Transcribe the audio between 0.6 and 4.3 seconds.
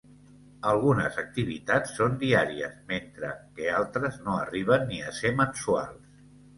Algunes activitats són diàries mentre que altres